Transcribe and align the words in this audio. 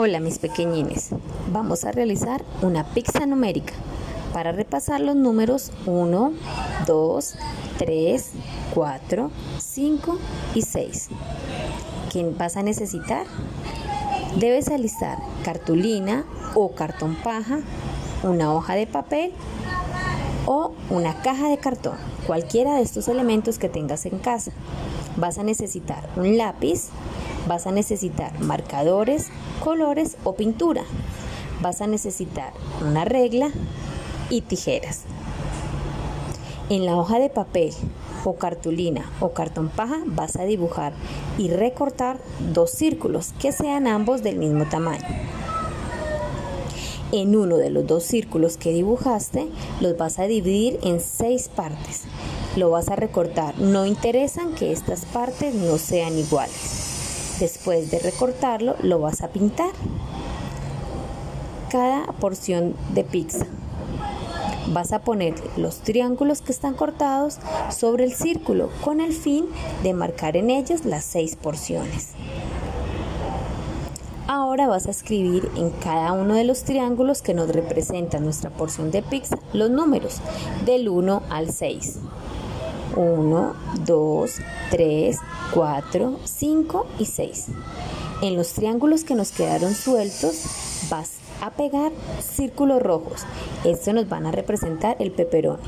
Hola 0.00 0.20
mis 0.20 0.38
pequeñines, 0.38 1.08
vamos 1.52 1.84
a 1.84 1.90
realizar 1.90 2.44
una 2.62 2.84
pizza 2.84 3.26
numérica 3.26 3.72
para 4.32 4.52
repasar 4.52 5.00
los 5.00 5.16
números 5.16 5.72
1, 5.86 6.32
2, 6.86 7.34
3, 7.78 8.30
4, 8.76 9.30
5 9.58 10.18
y 10.54 10.62
6. 10.62 11.08
¿Quién 12.12 12.38
vas 12.38 12.56
a 12.56 12.62
necesitar? 12.62 13.26
Debes 14.36 14.68
alistar 14.68 15.18
cartulina 15.42 16.24
o 16.54 16.76
cartón 16.76 17.16
paja, 17.16 17.58
una 18.22 18.54
hoja 18.54 18.76
de 18.76 18.86
papel 18.86 19.32
o 20.46 20.74
una 20.90 21.22
caja 21.22 21.48
de 21.48 21.58
cartón, 21.58 21.96
cualquiera 22.24 22.76
de 22.76 22.82
estos 22.82 23.08
elementos 23.08 23.58
que 23.58 23.68
tengas 23.68 24.06
en 24.06 24.20
casa. 24.20 24.52
Vas 25.16 25.38
a 25.38 25.42
necesitar 25.42 26.08
un 26.14 26.38
lápiz, 26.38 26.90
Vas 27.48 27.66
a 27.66 27.72
necesitar 27.72 28.38
marcadores, 28.40 29.28
colores 29.58 30.16
o 30.24 30.34
pintura. 30.34 30.82
Vas 31.60 31.80
a 31.80 31.86
necesitar 31.86 32.52
una 32.80 33.04
regla 33.04 33.50
y 34.30 34.42
tijeras. 34.42 35.02
En 36.70 36.84
la 36.84 36.96
hoja 36.96 37.18
de 37.18 37.30
papel 37.30 37.72
o 38.24 38.36
cartulina 38.36 39.10
o 39.20 39.30
cartón 39.30 39.68
paja 39.68 40.00
vas 40.04 40.36
a 40.36 40.44
dibujar 40.44 40.92
y 41.38 41.48
recortar 41.48 42.18
dos 42.52 42.70
círculos 42.70 43.32
que 43.40 43.52
sean 43.52 43.86
ambos 43.86 44.22
del 44.22 44.36
mismo 44.36 44.66
tamaño. 44.66 45.06
En 47.10 47.34
uno 47.34 47.56
de 47.56 47.70
los 47.70 47.86
dos 47.86 48.04
círculos 48.04 48.58
que 48.58 48.72
dibujaste 48.72 49.48
los 49.80 49.96
vas 49.96 50.18
a 50.18 50.24
dividir 50.24 50.78
en 50.82 51.00
seis 51.00 51.48
partes. 51.48 52.02
Lo 52.54 52.70
vas 52.70 52.88
a 52.88 52.96
recortar. 52.96 53.58
No 53.58 53.86
interesan 53.86 54.54
que 54.54 54.72
estas 54.72 55.06
partes 55.06 55.54
no 55.54 55.78
sean 55.78 56.18
iguales. 56.18 56.87
Después 57.40 57.90
de 57.90 58.00
recortarlo, 58.00 58.74
lo 58.82 58.98
vas 58.98 59.22
a 59.22 59.28
pintar. 59.28 59.70
Cada 61.70 62.06
porción 62.14 62.74
de 62.94 63.04
pizza. 63.04 63.46
Vas 64.72 64.92
a 64.92 65.00
poner 65.00 65.34
los 65.56 65.78
triángulos 65.78 66.40
que 66.42 66.52
están 66.52 66.74
cortados 66.74 67.38
sobre 67.70 68.04
el 68.04 68.12
círculo 68.12 68.70
con 68.82 69.00
el 69.00 69.12
fin 69.12 69.46
de 69.82 69.94
marcar 69.94 70.36
en 70.36 70.50
ellos 70.50 70.84
las 70.84 71.04
seis 71.04 71.36
porciones. 71.36 72.14
Ahora 74.26 74.66
vas 74.66 74.86
a 74.86 74.90
escribir 74.90 75.48
en 75.56 75.70
cada 75.70 76.12
uno 76.12 76.34
de 76.34 76.44
los 76.44 76.64
triángulos 76.64 77.22
que 77.22 77.32
nos 77.32 77.48
representan 77.48 78.24
nuestra 78.24 78.50
porción 78.50 78.90
de 78.90 79.02
pizza 79.02 79.38
los 79.54 79.70
números 79.70 80.20
del 80.66 80.88
1 80.88 81.22
al 81.30 81.50
6. 81.50 81.98
1, 82.96 83.54
2, 83.86 84.30
3, 84.70 85.18
4, 85.52 86.16
5 86.24 86.86
y 86.98 87.04
6. 87.06 87.46
En 88.22 88.36
los 88.36 88.52
triángulos 88.52 89.04
que 89.04 89.14
nos 89.14 89.30
quedaron 89.32 89.74
sueltos 89.74 90.86
vas 90.90 91.18
a 91.40 91.50
pegar 91.50 91.92
círculos 92.20 92.82
rojos. 92.82 93.24
Estos 93.64 93.94
nos 93.94 94.08
van 94.08 94.26
a 94.26 94.32
representar 94.32 94.96
el 94.98 95.12
peperoni. 95.12 95.62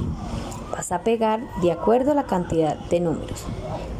Vas 0.71 0.93
a 0.93 1.01
pegar 1.01 1.41
de 1.61 1.73
acuerdo 1.73 2.13
a 2.13 2.15
la 2.15 2.25
cantidad 2.25 2.77
de 2.77 3.01
números. 3.01 3.45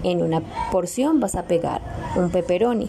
En 0.03 0.23
una 0.23 0.41
porción 0.71 1.21
vas 1.21 1.35
a 1.35 1.45
pegar 1.45 1.83
un 2.17 2.31
peperoni, 2.31 2.89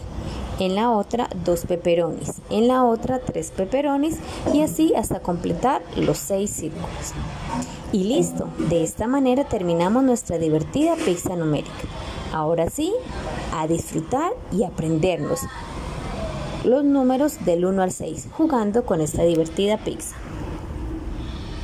en 0.58 0.74
la 0.74 0.90
otra 0.90 1.28
dos 1.44 1.66
peperonis, 1.66 2.40
en 2.50 2.68
la 2.68 2.84
otra 2.84 3.18
tres 3.18 3.50
peperonis 3.50 4.18
y 4.52 4.62
así 4.62 4.94
hasta 4.94 5.20
completar 5.20 5.82
los 5.96 6.18
seis 6.18 6.50
círculos. 6.50 7.12
Y 7.92 8.04
listo, 8.04 8.48
de 8.70 8.82
esta 8.82 9.06
manera 9.06 9.44
terminamos 9.44 10.04
nuestra 10.04 10.38
divertida 10.38 10.94
pizza 10.96 11.36
numérica. 11.36 11.72
Ahora 12.32 12.70
sí, 12.70 12.92
a 13.54 13.66
disfrutar 13.66 14.32
y 14.50 14.64
aprendernos 14.64 15.40
los 16.64 16.84
números 16.84 17.44
del 17.44 17.64
1 17.64 17.82
al 17.82 17.90
6 17.90 18.28
jugando 18.32 18.86
con 18.86 19.00
esta 19.00 19.24
divertida 19.24 19.78
pizza. 19.78 20.16